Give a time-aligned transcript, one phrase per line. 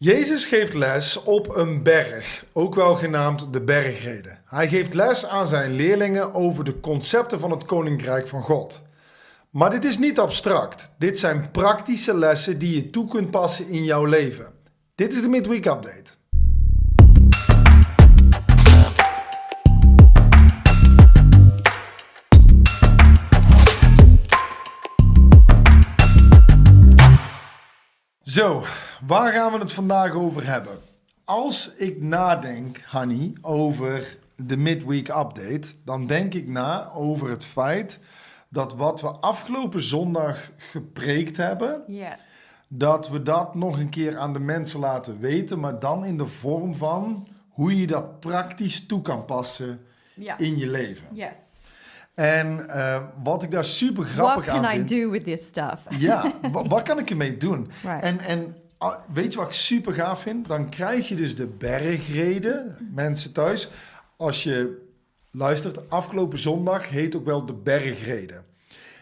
[0.00, 4.42] Jezus geeft les op een berg, ook wel genaamd de bergreden.
[4.46, 8.80] Hij geeft les aan zijn leerlingen over de concepten van het koninkrijk van God.
[9.50, 10.90] Maar dit is niet abstract.
[10.98, 14.52] Dit zijn praktische lessen die je toe kunt passen in jouw leven.
[14.94, 16.16] Dit is de Midweek Update.
[28.22, 28.64] Zo,
[29.06, 30.78] waar gaan we het vandaag over hebben?
[31.24, 37.98] Als ik nadenk, Hanny, over de midweek update, dan denk ik na over het feit
[38.48, 42.14] dat wat we afgelopen zondag gepreekt hebben, Yes.
[42.68, 46.26] dat we dat nog een keer aan de mensen laten weten, maar dan in de
[46.26, 49.80] vorm van hoe je dat praktisch toe kan passen
[50.14, 50.40] Yeah.
[50.40, 51.06] in je leven.
[51.12, 51.36] Yes.
[52.14, 54.88] En eh, wat ik daar super What grappig can aan I vind...
[54.88, 55.80] do with this stuff?
[55.98, 57.70] Ja, wa- wat kan ik ermee doen?
[57.82, 58.02] Right.
[58.02, 58.56] En, en
[59.12, 60.48] weet je wat ik super gaaf vind?
[60.48, 63.68] Dan krijg je dus de bergreden, mensen thuis.
[64.16, 64.86] Als je
[65.30, 68.44] luistert, afgelopen zondag heet ook wel de bergreden.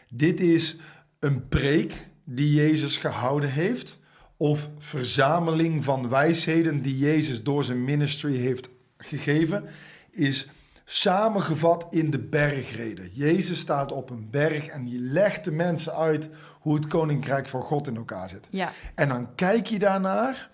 [0.08, 0.76] Dit is
[1.18, 3.98] een preek die Jezus gehouden heeft.
[4.36, 8.68] Of verzameling van wijsheden die Jezus door zijn ministry heeft
[8.98, 9.64] gegeven.
[10.10, 10.48] Is
[10.88, 13.10] samengevat in de bergreden.
[13.12, 16.28] Jezus staat op een berg en die legt de mensen uit
[16.60, 18.48] hoe het koninkrijk van God in elkaar zit.
[18.50, 18.72] Ja.
[18.94, 20.50] En dan kijk je daarnaar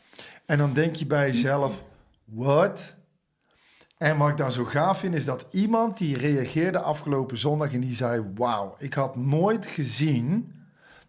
[0.47, 1.83] en dan denk je bij jezelf,
[2.25, 2.95] wat?
[3.99, 7.81] En wat ik dan zo gaaf vind, is dat iemand die reageerde afgelopen zondag en
[7.81, 10.53] die zei, wauw, ik had nooit gezien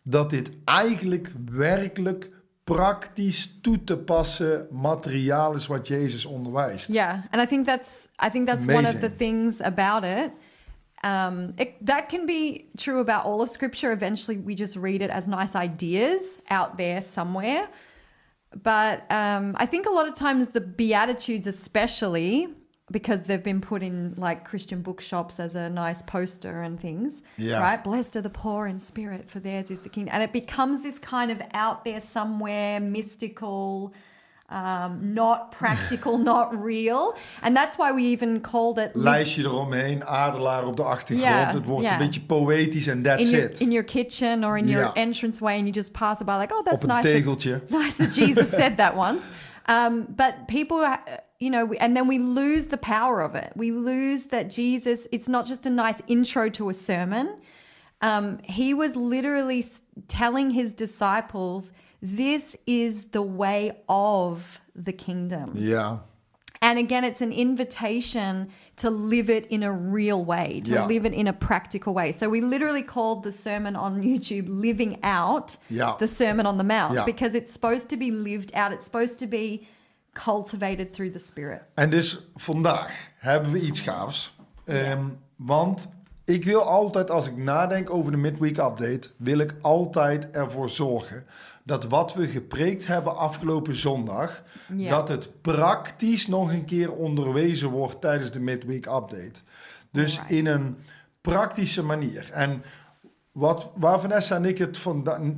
[0.02, 2.30] dat dit eigenlijk werkelijk
[2.64, 6.88] praktisch toe te passen materiaal is wat Jezus onderwijst.
[6.88, 10.32] Yeah, and I think that's I think that's one of the things about it.
[11.04, 11.86] Um, it.
[11.86, 13.92] That can be true about all of Scripture.
[13.92, 17.68] Eventually, we just read it as nice ideas out there somewhere.
[18.62, 22.48] But um, I think a lot of times the Beatitudes, especially
[22.94, 27.60] because they've been put in like Christian bookshops as a nice poster and things, Yeah.
[27.68, 27.84] right?
[27.84, 30.14] Blessed are the poor in spirit, for theirs is the kingdom.
[30.14, 33.92] And it becomes this kind of out there somewhere mystical,
[34.50, 37.16] um, not practical, not real.
[37.42, 41.30] And that's why we even called it Lijstje eromheen, adelaar op de achtergrond.
[41.30, 41.92] Ja, het wordt ja.
[41.94, 43.60] een beetje poëtisch en that's in your, it.
[43.60, 44.94] in your kitchen or in your Ja.
[44.94, 47.24] entranceway, and you just pass it by like, oh, that's op een nice.
[47.24, 49.26] that- nice that Jesus said that once.
[49.70, 50.96] Um, but people, uh,
[51.44, 53.52] you know, we- and then we lose the power of it.
[53.56, 57.26] We lose that Jesus, it's not just a nice intro to a sermon.
[58.02, 59.66] Um, he was literally
[60.08, 61.72] telling his disciples,
[62.02, 65.54] this is the way of the kingdom.
[65.56, 66.00] Yeah.
[66.62, 70.86] And again, it's an invitation to live it in a real way, to Yeah.
[70.86, 72.12] live it in a practical way.
[72.14, 75.96] So we literally called the sermon on YouTube Living Out Yeah.
[76.00, 77.06] the Sermon on the Mount Yeah.
[77.06, 78.72] because it's supposed to be lived out.
[78.72, 79.68] It's supposed to be
[80.14, 81.62] cultivated through the Spirit.
[81.74, 84.36] En dus vandaag hebben we iets gaafs.
[84.66, 85.90] Ehm, want
[86.26, 91.26] ik wil altijd, als ik nadenk over de midweek update, wil ik altijd ervoor zorgen
[91.64, 98.02] dat wat we gepreekt hebben afgelopen zondag, dat het praktisch nog een keer onderwezen wordt
[98.02, 99.42] tijdens de midweek update.
[99.92, 100.78] Dus in een
[101.22, 102.30] praktische manier.
[102.32, 102.64] En
[103.34, 104.82] wat, waar Vanessa en ik het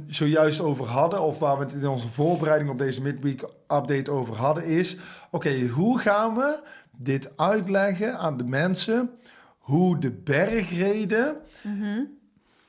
[0.08, 4.36] zojuist over hadden, of waar we het in onze voorbereiding op deze midweek update over
[4.36, 4.98] hadden, is:
[5.32, 6.60] oké, hoe gaan we
[6.98, 9.10] dit uitleggen aan de mensen?
[9.58, 11.38] Hoe de bergreden,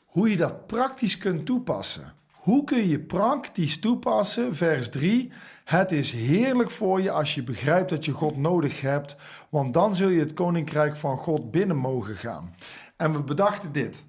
[0.04, 2.12] hoe je dat praktisch kunt toepassen.
[2.31, 4.56] Hoe kun je praktisch toepassen?
[4.56, 5.32] Vers 3.
[5.64, 9.16] Het is heerlijk voor je als je begrijpt dat je God nodig hebt,
[9.48, 12.54] want dan zul je het koninkrijk van God binnen mogen gaan.
[12.97, 14.04] En we bedachten dit.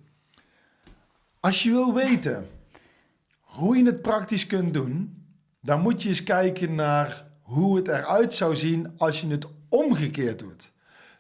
[1.40, 2.48] Als je wil weten
[3.40, 5.26] hoe je het praktisch kunt doen,
[5.62, 10.40] dan moet je eens kijken naar hoe het eruit zou zien als je het omgekeerd
[10.40, 10.72] doet.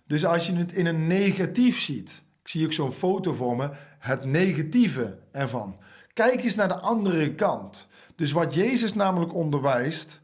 [0.06, 2.22] Dus als je het in een negatief ziet.
[2.42, 3.70] Ik zie ook zo'n foto voor me,
[4.00, 5.78] het negatieve ervan.
[6.14, 7.88] Kijk eens naar de andere kant.
[8.16, 10.22] Dus wat Jezus namelijk onderwijst,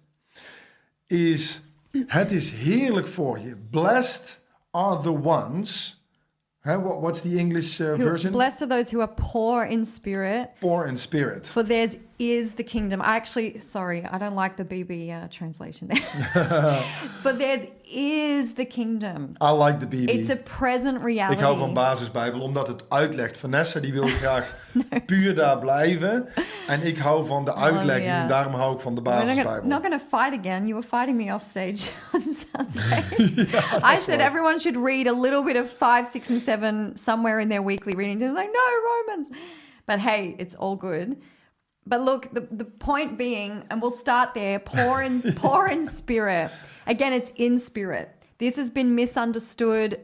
[1.08, 1.62] is:
[2.08, 3.56] het is heerlijk voor je.
[3.56, 4.40] Blessed
[4.72, 6.03] are the ones.
[6.66, 8.32] Hè, what- what's the English uh, Who- version?
[8.32, 11.46] Blessed are those who are poor in spirit, Poor in spirit.
[11.46, 13.02] for theirs is the kingdom.
[13.02, 16.76] I actually, sorry, I don't like the BB uh, translation there.
[17.22, 19.36] for theirs is the kingdom.
[19.42, 20.10] I like the BB.
[20.10, 21.40] It's a present reality.
[21.40, 23.38] Ik hou van basisbijbel omdat het uitlegt.
[23.38, 24.56] Vanessa die wil graag
[25.06, 26.28] puur daar blijven.
[26.68, 28.06] En ik hou van de uitlegging.
[28.06, 28.28] ja.
[28.28, 30.68] Daarom hou ik van de not gonna, not going to fight again.
[30.68, 33.48] You were fighting me off stage on Sunday.
[33.84, 34.20] I said right.
[34.20, 37.96] everyone should read a little bit of five, six, and seven somewhere in their weekly
[37.96, 38.20] reading.
[38.20, 38.60] They're like, no,
[38.92, 39.28] Romans.
[39.86, 41.18] But hey, it's all good.
[41.86, 46.52] But look, the, the point being, and we'll start there poor in, poor in spirit.
[46.88, 48.10] Again, it's in spirit.
[48.38, 50.00] This has been misunderstood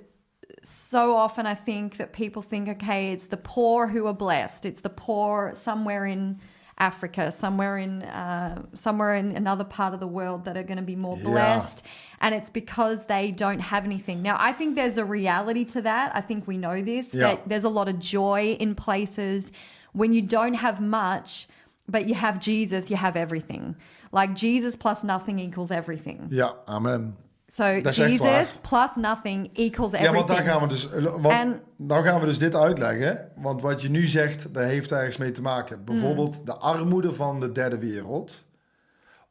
[0.64, 1.46] so often.
[1.46, 4.66] I think that people think, okay, it's the poor who are blessed.
[4.66, 6.40] It's the poor somewhere in
[6.78, 10.84] Africa, somewhere in uh, somewhere in another part of the world that are going to
[10.84, 11.24] be more Yeah.
[11.26, 11.84] blessed,
[12.22, 14.22] and it's because they don't have anything.
[14.22, 16.16] Now, I think there's a reality to that.
[16.16, 17.20] I think we know this Yeah.
[17.36, 19.52] that there's a lot of joy in places
[19.92, 21.50] when you don't have much,
[21.90, 23.76] but you have Jesus, you have everything.
[24.12, 26.20] Like Jesus plus nothing equals everything.
[26.30, 27.16] Ja, amen.
[27.52, 30.28] So Dat Jesus plus nothing equals Ja, everything.
[30.28, 30.90] want daar gaan we dus.
[31.02, 33.30] Want, En- nou gaan we dus dit uitleggen.
[33.36, 35.84] Want wat je nu zegt, daar heeft ergens mee te maken.
[35.86, 38.44] Bijvoorbeeld de armoede van de derde wereld.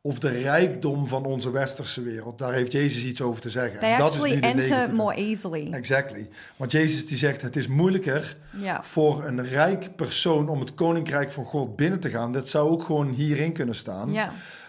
[0.00, 2.39] Of de rijkdom van onze westerse wereld.
[2.39, 3.81] Daar heeft Jezus iets over te zeggen.
[3.81, 5.71] They En dat is actually nu de enter more easily.
[5.71, 6.29] Exactly.
[6.56, 8.37] Want Jezus die zegt, het is moeilijker
[8.83, 12.33] voor een rijk persoon om het koninkrijk van God binnen te gaan.
[12.33, 14.17] Dat zou ook gewoon hierin kunnen staan.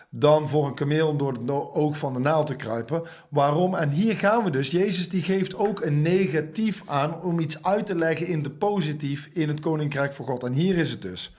[0.10, 3.04] Dan voor een kameel om door het oog van de naald te kruipen.
[3.30, 3.76] Waarom?
[3.76, 4.72] En hier gaan we dus.
[4.72, 9.30] Jezus die geeft ook een negatief aan om iets uit te leggen in de positief
[9.34, 10.44] in het koninkrijk van God.
[10.44, 11.36] En hier is het dus.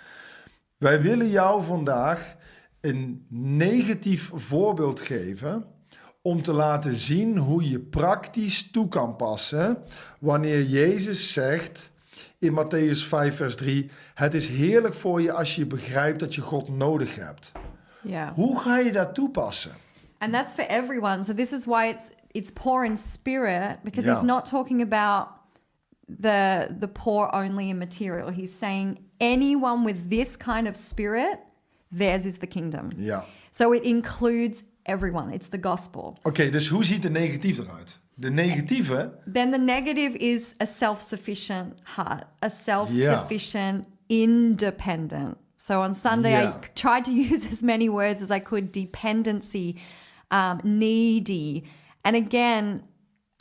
[0.76, 2.36] Wij willen jou vandaag
[2.80, 5.64] een negatief voorbeeld geven
[6.22, 9.78] om te laten zien hoe je praktisch toe kan passen
[10.20, 11.90] wanneer Jezus zegt
[12.38, 16.40] in Matthäus 5 vers 3: Het is heerlijk voor je als je begrijpt dat je
[16.40, 17.52] God nodig hebt.
[18.02, 18.32] Yeah.
[18.34, 19.72] Hoe ga je dat toepassen?
[20.18, 21.24] And that's for everyone.
[21.24, 24.18] So this is why it's it's poor in spirit because Yeah.
[24.18, 25.28] he's not talking about
[26.20, 28.30] the the poor only in material.
[28.30, 31.38] He's saying anyone with this kind of spirit,
[31.96, 32.88] theirs is the kingdom.
[32.96, 33.24] Ja.
[33.50, 35.34] So it includes everyone.
[35.34, 36.16] It's the gospel.
[36.22, 37.98] Oké, dus hoe ziet de negatief eruit?
[38.14, 45.36] De negatieve, Then the negative is a self-sufficient heart, a self-sufficient, independent.
[45.56, 46.54] So on Sunday, Yeah.
[46.54, 49.76] I tried to use as many words as I could: dependency,
[50.30, 51.64] um, needy,
[52.02, 52.82] and again.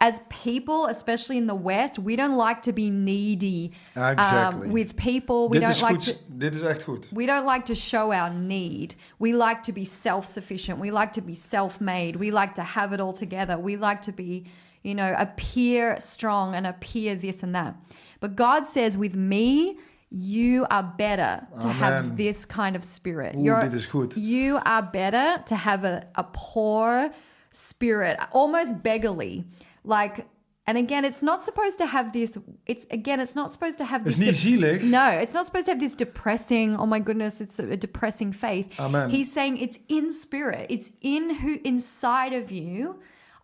[0.01, 4.67] As people, especially in the West, we don't like to be needy Exactly.
[4.67, 5.49] um, with people.
[5.49, 6.17] We dit don't like goed, to.
[6.37, 7.07] dit is echt goed.
[7.11, 8.95] We don't like to show our need.
[9.19, 10.79] We like to be self sufficient.
[10.79, 12.15] We like to be self made.
[12.15, 13.57] We like to have it all together.
[13.59, 14.45] We like to be,
[14.83, 17.75] you know, appear strong and appear this and that.
[18.21, 19.77] But God says, with me,
[20.11, 21.75] you are better to Amen.
[21.75, 23.35] have this kind of spirit.
[23.35, 24.15] Oeh, dit is goed.
[24.15, 27.11] You are better to have a, a poor
[27.51, 29.45] spirit, almost beggarly.
[29.83, 30.27] Like,
[30.67, 32.37] and again, it's not supposed to have this.
[32.67, 34.19] It's again, it's not supposed to have this.
[34.19, 34.83] is niet zielig.
[34.83, 38.31] No, it's not supposed to have this depressing, oh my goodness, it's a, a depressing
[38.31, 38.79] faith.
[38.79, 39.09] Amen.
[39.09, 40.67] He's saying it's in spirit.
[40.69, 42.99] It's in who inside of you.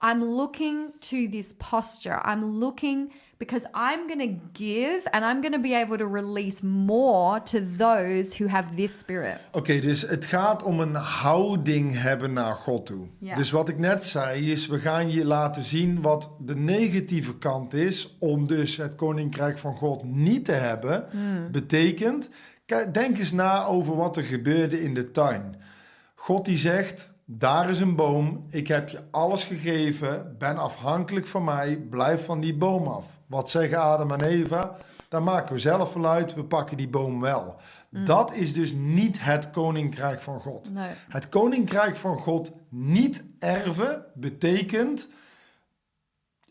[0.06, 2.22] I'm looking to this posture.
[2.24, 6.62] I'm looking because I'm going to give and I'm going to be able to release
[6.64, 9.38] more to those who have this spirit.
[9.52, 13.08] Oké, dus het gaat om een houding hebben naar God toe.
[13.36, 17.74] Dus wat ik net zei is, we gaan je laten zien wat de negatieve kant
[17.74, 21.06] is om dus het koninkrijk van God niet te hebben.
[21.52, 22.30] Betekent,
[22.66, 25.56] kijk, denk eens na over wat er gebeurde in de tuin.
[26.16, 31.44] God die zegt, daar is een boom, ik heb je alles gegeven, ben afhankelijk van
[31.44, 33.06] mij, blijf van die boom af.
[33.26, 34.76] Wat zeggen Adam en Eva?
[35.10, 37.56] Daar maken we zelf wel uit, we pakken die boom wel.
[38.04, 40.72] Dat is dus niet het koninkrijk van God.
[40.72, 40.90] Nee.
[41.10, 45.08] Het koninkrijk van God niet erven betekent,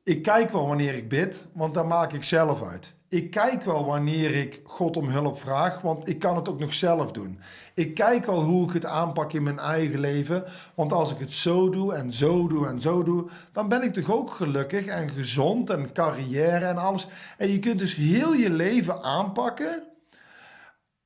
[0.02, 2.94] ik kijk wel wanneer ik bid, want daar maak ik zelf uit.
[3.14, 6.75] Ik kijk wel wanneer ik God om hulp vraag, want ik kan het ook nog
[6.75, 7.38] zelf doen.
[7.75, 10.44] Ik kijk wel hoe ik het aanpak in mijn eigen leven,
[10.75, 13.92] want als ik het zo doe en zo doe en zo doe, dan ben ik
[13.92, 17.06] toch ook gelukkig en gezond en carrière en alles.
[17.38, 19.83] En je kunt dus heel je leven aanpakken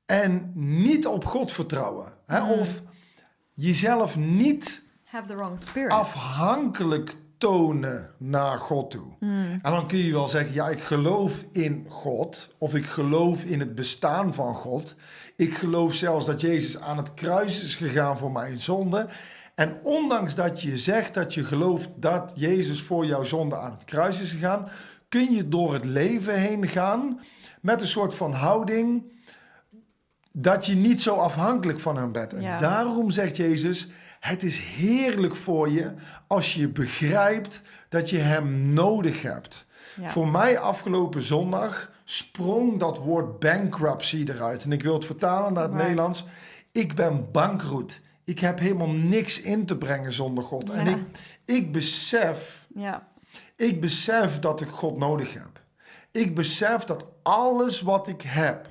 [0.06, 2.12] en niet op God vertrouwen.
[2.26, 2.52] Hè?
[2.52, 2.82] Of
[3.54, 5.90] jezelf niet Have the wrong spirit.
[5.92, 9.12] afhankelijk tonen naar God toe.
[9.20, 13.60] En dan kun je wel zeggen, ja, ik geloof in God, of ik geloof in
[13.60, 14.94] het bestaan van God.
[15.36, 19.06] Ik geloof zelfs dat Jezus aan het kruis is gegaan voor mijn zonde.
[19.54, 23.84] En ondanks dat je zegt dat je gelooft dat Jezus voor jouw zonde aan het
[23.84, 24.68] kruis is gegaan,
[25.08, 27.20] kun je door het leven heen gaan
[27.60, 29.12] met een soort van houding
[30.32, 32.32] dat je niet zo afhankelijk van hem bent.
[32.34, 32.58] En Ja.
[32.58, 33.88] daarom zegt Jezus,
[34.20, 35.92] het is heerlijk voor je
[36.26, 39.66] als je begrijpt dat je hem nodig hebt.
[40.00, 40.10] Ja.
[40.10, 44.64] Voor mij afgelopen zondag sprong dat woord bankruptcy eruit.
[44.64, 45.72] En ik wil het vertalen naar het.
[45.72, 46.24] Nederlands.
[46.72, 48.00] Ik ben bankroet.
[48.24, 50.70] Ik heb helemaal niks in te brengen zonder God.
[50.70, 50.98] En ik,
[51.44, 53.08] ik besef ja.
[53.56, 55.60] ik besef dat ik God nodig heb.
[56.10, 58.68] Ik besef dat alles wat ik heb,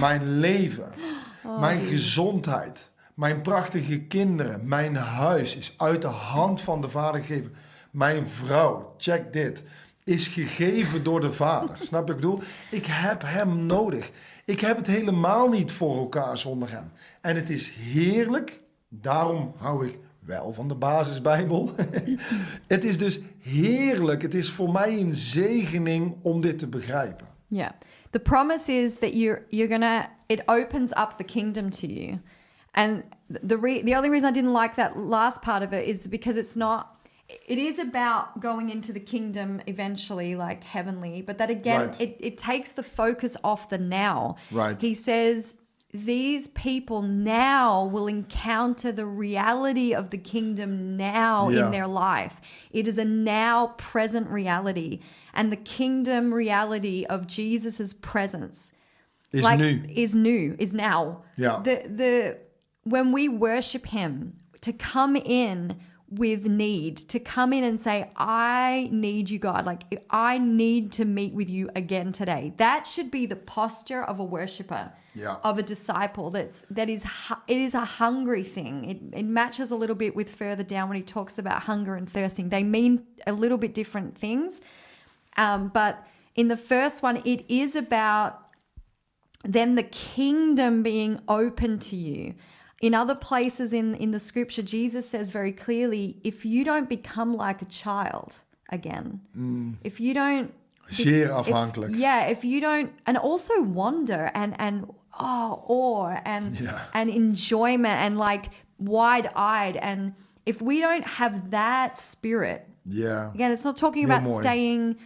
[0.00, 0.92] mijn leven,
[1.60, 7.54] mijn gezondheid, mijn prachtige kinderen, mijn huis is uit de hand van de Vader gegeven.
[7.90, 9.62] Mijn vrouw, check dit,
[10.04, 11.76] is gegeven door de Vader.
[11.88, 12.40] Snap je ik bedoel?
[12.70, 14.10] Ik heb Hem nodig.
[14.44, 16.92] Ik heb het helemaal niet voor elkaar zonder Hem.
[17.20, 21.74] En het is heerlijk, daarom hou ik wel van de basisbijbel.
[22.66, 24.22] het is dus heerlijk.
[24.22, 27.26] Het is voor mij een zegening om dit te begrijpen.
[27.46, 27.70] Yeah.
[28.10, 32.20] The promise is that you're you're gonna it opens up the kingdom to you.
[32.74, 36.06] And the re- the only reason I didn't like that last part of it is
[36.06, 36.88] because it's not
[37.28, 42.00] it is about going into the kingdom eventually like heavenly but that again Right.
[42.00, 44.78] it, it takes the focus off the now Right.
[44.80, 45.54] he says
[45.94, 51.66] these people now will encounter the reality of the kingdom now Yeah.
[51.66, 52.40] in their life.
[52.70, 55.00] It is a now present reality.
[55.34, 58.72] And the kingdom reality of Jesus' presence
[59.32, 59.82] Is like, nu.
[59.94, 61.24] is new, is now.
[61.36, 61.60] Yeah.
[61.62, 62.38] The the
[62.84, 65.76] when we worship him, to come in
[66.08, 69.64] with need, to come in and say, I need you, God.
[69.64, 72.52] Like I need to meet with you again today.
[72.58, 75.36] That should be the posture of a worshiper, Yeah.
[75.42, 76.28] of a disciple.
[76.30, 77.04] That's that is,
[77.48, 78.84] it is a hungry thing.
[78.84, 82.06] It it matches a little bit with further down when he talks about hunger and
[82.08, 82.50] thirsting.
[82.50, 84.60] They mean a little bit different things.
[85.38, 88.38] Um, but in the first one, it is about
[89.44, 92.34] then the kingdom being open to you.
[92.82, 97.34] In other places in, in the scripture, Jesus says very clearly if you don't become
[97.34, 98.34] like a child
[98.70, 99.76] again, mm.
[99.84, 100.52] if you don't.
[100.90, 102.92] Zeer if- yeah, if you don't.
[103.06, 106.80] And also wonder and, and oh, awe and, Yeah.
[106.92, 109.76] and enjoyment and like wide eyed.
[109.76, 113.32] And if we don't have that spirit, Yeah.
[113.32, 114.40] Again, it's not talking Heel about mooi.
[114.40, 114.96] staying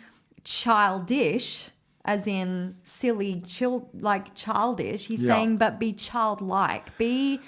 [0.44, 1.68] childish,
[2.06, 5.06] as in silly, child like childish.
[5.06, 5.34] He's Yeah.
[5.34, 6.96] saying, but be childlike.
[6.98, 7.40] Be,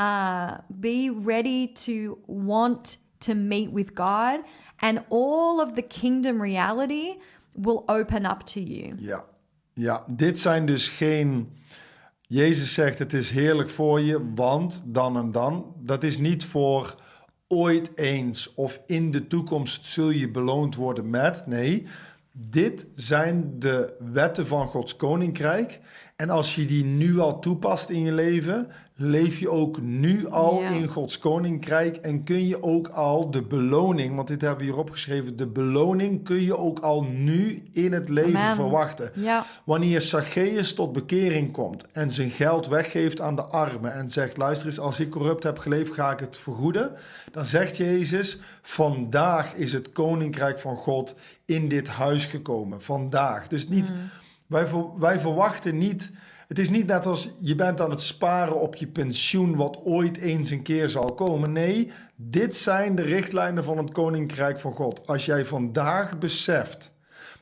[0.00, 4.40] uh, be ready to want to meet with God,
[4.76, 7.18] and all of the kingdom reality
[7.54, 8.94] will open up to you.
[8.98, 9.24] Ja.
[9.72, 11.48] ja, dit zijn dus geen.
[12.20, 15.74] Jezus zegt: Het is heerlijk voor je, want dan en dan.
[15.76, 16.94] Dat is niet voor
[17.48, 21.46] ooit eens of in de toekomst zul je beloond worden met.
[21.46, 21.86] Nee,
[22.32, 25.80] dit zijn de wetten van Gods koninkrijk.
[26.20, 30.60] En als je die nu al toepast in je leven, leef je ook nu al
[30.62, 30.68] Ja.
[30.70, 34.78] in Gods koninkrijk en kun je ook al de beloning, want dit hebben we hier
[34.80, 38.54] opgeschreven, de beloning kun je ook al nu in het leven Amen.
[38.54, 39.10] verwachten.
[39.14, 39.46] Ja.
[39.64, 44.66] Wanneer Zacchaeus tot bekering komt en zijn geld weggeeft aan de armen en zegt: Luister
[44.66, 46.92] eens, als ik corrupt heb geleefd, ga ik het vergoeden.
[47.32, 52.82] Dan zegt Jezus: Vandaag is het koninkrijk van God in dit huis gekomen.
[52.82, 53.48] Vandaag.
[53.48, 53.92] Dus niet,
[54.50, 54.66] wij,
[54.98, 56.10] wij verwachten niet.
[56.48, 60.16] Het is niet net als je bent aan het sparen op je pensioen, wat ooit
[60.16, 61.52] eens een keer zal komen.
[61.52, 65.06] Nee, dit zijn de richtlijnen van het koninkrijk van God.
[65.06, 66.94] Als jij vandaag beseft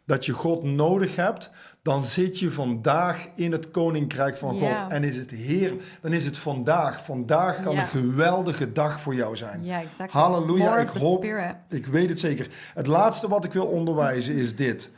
[0.05, 1.51] dat je God nodig hebt,
[1.83, 4.79] dan zit je vandaag in het koninkrijk van Ja.
[4.79, 4.91] God.
[4.91, 7.05] En is het Heer, dan is het vandaag.
[7.05, 7.81] Vandaag kan Ja.
[7.81, 9.61] een geweldige dag voor jou zijn.
[9.69, 10.21] Exactly.
[10.21, 11.25] Halleluja, More ik hoop,
[11.69, 12.49] ik weet het zeker.
[12.75, 14.91] Het laatste wat ik wil onderwijzen is dit.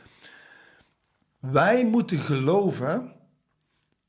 [1.41, 3.11] Wij moeten geloven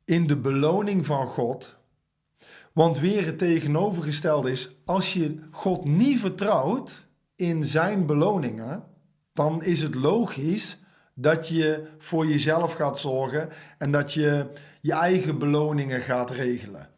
[0.04, 1.76] in de beloning van God.
[2.72, 8.84] Want weer het tegenovergestelde is, als je God niet vertrouwt in zijn beloningen,
[9.32, 10.78] dan is het logisch
[11.14, 13.48] dat je voor jezelf gaat zorgen
[13.78, 16.90] en dat je je eigen beloningen gaat regelen.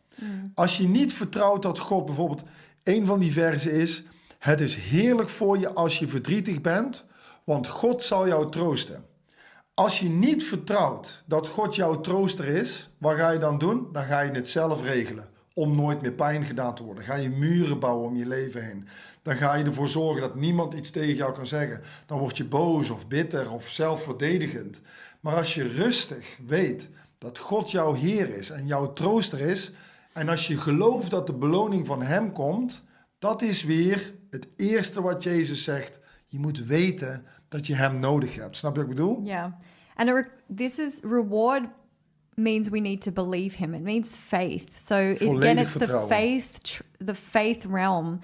[0.55, 2.45] Als je niet vertrouwt dat God bijvoorbeeld,
[2.83, 4.03] een van die versen is,
[4.39, 7.05] het is heerlijk voor je als je verdrietig bent,
[7.45, 9.05] want God zal jou troosten.
[9.75, 13.89] Als je niet vertrouwt dat God jouw trooster is, wat ga je dan doen?
[13.93, 17.05] Dan ga je het zelf regelen om nooit meer pijn gedaan te worden.
[17.05, 18.89] Ga je muren bouwen om je leven heen.
[19.23, 21.81] Dan ga je ervoor zorgen dat niemand iets tegen jou kan zeggen.
[22.07, 24.81] Dan word je boos of bitter of zelfverdedigend.
[25.21, 26.89] Maar als je rustig weet
[27.19, 29.73] dat God jouw Heer is en jouw trooster is,
[30.13, 32.85] en als je gelooft dat de beloning van Hem komt,
[33.19, 36.01] dat is weer het eerste wat Jezus zegt.
[36.27, 38.57] Je moet weten dat je Hem nodig hebt.
[38.57, 39.21] Snap je wat ik bedoel?
[39.25, 39.53] Yeah.
[39.95, 41.63] And this is reward
[42.35, 43.75] means we need to believe him.
[43.75, 44.69] It means faith.
[44.81, 48.21] So it, again, Volledig it's the faith, the faith realm,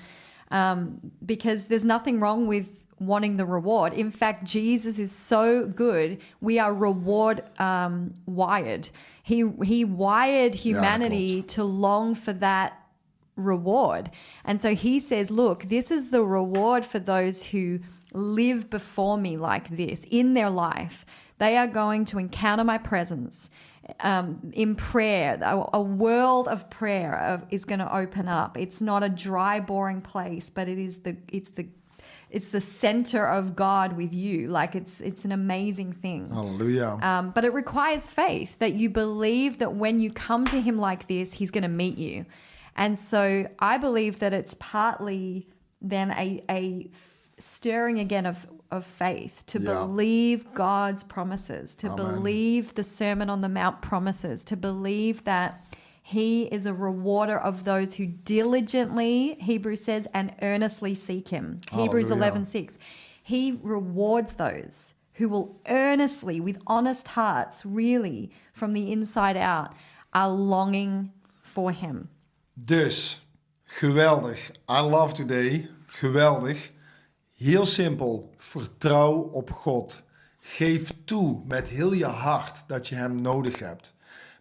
[0.48, 2.66] um, because there's nothing wrong with
[2.98, 3.92] wanting the reward.
[3.92, 6.18] In fact, Jesus is so good.
[6.40, 8.90] We are reward um, wired.
[9.22, 12.72] He he wired humanity to long for that
[13.36, 14.10] reward.
[14.44, 17.78] And so he says, Look, this is the reward for those who
[18.12, 21.04] live before me like this in their life.
[21.38, 23.50] They are going to encounter my presence.
[24.00, 28.56] um, in prayer, a, a world of prayer of, is going to open up.
[28.56, 31.66] It's not a dry, boring place, but it is the it's the
[32.30, 34.46] it's the center of God with you.
[34.46, 36.28] Like it's it's an amazing thing.
[36.28, 37.02] Halleluja.
[37.02, 41.08] Um, but it requires faith that you believe that when you come to Him like
[41.08, 42.26] this, He's going to meet you.
[42.76, 45.48] And so I believe that it's partly
[45.82, 46.88] then a, a
[47.40, 49.74] stirring again of, of faith to Yeah.
[49.84, 51.96] believe God's promises, to Amen.
[52.16, 55.64] believe the Sermon on the Mount promises, to believe that
[56.02, 61.60] He is a rewarder of those who diligently, Hebrews says, and earnestly seek Him.
[61.72, 62.14] Hebrews Hallelujah.
[62.14, 62.78] eleven six.
[63.22, 69.72] He rewards those who will earnestly, with honest hearts, really from the inside out,
[70.12, 72.08] are longing for Him.
[72.56, 73.20] Dus,
[73.80, 74.38] geweldig.
[74.68, 75.68] I love today.
[76.00, 76.70] Geweldig.
[77.40, 78.34] Heel simpel.
[78.36, 80.02] Vertrouw op God.
[80.40, 83.94] Geef toe met heel je hart dat je Hem nodig hebt.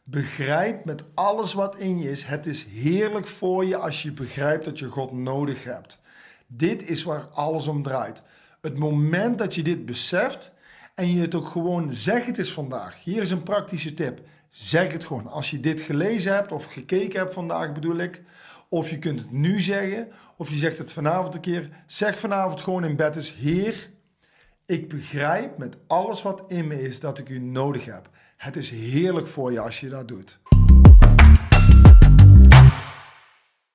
[0.03, 2.23] Begrijp met alles wat in je is.
[2.23, 5.99] Het is heerlijk voor je als je begrijpt dat je God nodig hebt.
[6.47, 8.21] Dit is waar alles om draait.
[8.61, 10.51] Het moment dat je dit beseft
[10.95, 13.03] en je het ook gewoon zegt, het is vandaag.
[13.03, 14.21] Hier is een praktische tip.
[14.49, 15.27] Zeg het gewoon.
[15.27, 18.23] Als je dit gelezen hebt of gekeken hebt vandaag bedoel ik.
[18.69, 20.07] Of je kunt het nu zeggen.
[20.37, 21.69] Of je zegt het vanavond een keer.
[21.87, 23.33] Zeg vanavond gewoon in bed dus.
[23.33, 23.89] Heer,
[24.65, 28.09] ik begrijp met alles wat in me is dat ik u nodig heb.
[28.37, 30.39] Het is heerlijk voor je als je dat doet.